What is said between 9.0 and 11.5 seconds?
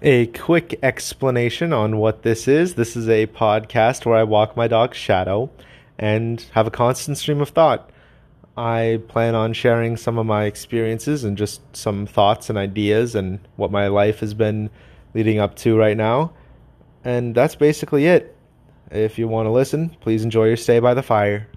plan on sharing some of my experiences and